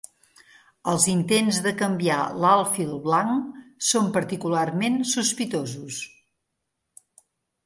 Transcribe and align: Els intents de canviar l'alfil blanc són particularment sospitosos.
Els 0.93 1.03
intents 1.11 1.59
de 1.65 1.73
canviar 1.81 2.17
l'alfil 2.45 2.95
blanc 3.09 3.61
són 3.91 4.09
particularment 4.17 4.99
sospitosos. 5.11 6.01